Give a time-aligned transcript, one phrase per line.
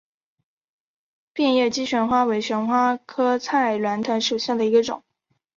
[1.31, 5.03] 变叶姬旋花为旋花科菜栾藤属下的一个种。